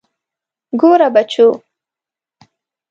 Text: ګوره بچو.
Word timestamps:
ګوره 0.79 1.07
بچو. 1.15 1.47